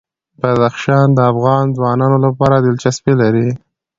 بدخشان 0.41 1.07
د 1.13 1.19
افغان 1.31 1.65
ځوانانو 1.77 2.17
لپاره 2.25 2.55
دلچسپي 2.67 3.13
لري. 3.21 3.49